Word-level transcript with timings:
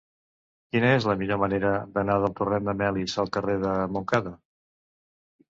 Quina 0.75 0.87
és 0.99 1.03
la 1.09 1.15
millor 1.19 1.39
manera 1.43 1.73
d'anar 1.97 2.15
del 2.23 2.33
torrent 2.41 2.71
de 2.71 2.75
Melis 2.81 3.15
al 3.25 3.31
carrer 3.37 3.59
de 3.67 3.77
Montcada? 3.93 4.35